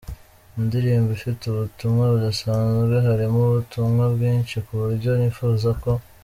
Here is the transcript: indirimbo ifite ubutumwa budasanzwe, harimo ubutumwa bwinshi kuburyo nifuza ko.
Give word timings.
indirimbo 0.59 1.09
ifite 1.17 1.41
ubutumwa 1.47 2.03
budasanzwe, 2.13 2.95
harimo 3.07 3.37
ubutumwa 3.45 4.03
bwinshi 4.13 4.55
kuburyo 4.65 5.09
nifuza 5.19 5.69
ko. 5.83 5.91